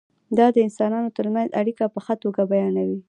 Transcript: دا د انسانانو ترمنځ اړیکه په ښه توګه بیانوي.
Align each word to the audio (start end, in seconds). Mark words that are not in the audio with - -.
دا 0.37 0.47
د 0.55 0.57
انسانانو 0.67 1.13
ترمنځ 1.17 1.49
اړیکه 1.61 1.83
په 1.93 1.99
ښه 2.05 2.13
توګه 2.23 2.41
بیانوي. 2.51 2.97